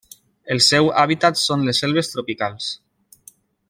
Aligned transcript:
El 0.55 0.61
seu 0.67 0.89
hàbitat 1.03 1.41
són 1.43 1.69
les 1.69 1.85
selves 1.85 2.13
tropicals. 2.15 2.75